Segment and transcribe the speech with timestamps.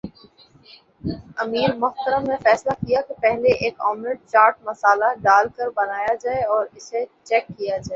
[1.37, 6.43] امیر محترم نے فیصلہ کیا کہ پہلے ایک آملیٹ چاٹ مصالحہ ڈال کر بنایا جائے
[6.45, 7.89] اور اسے چیک کیا جائے